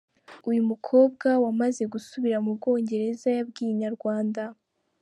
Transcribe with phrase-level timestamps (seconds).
[0.49, 4.43] Uyu mukobwa wamaze gusubira mu Bwongereza, yabwiye Inyarwanda.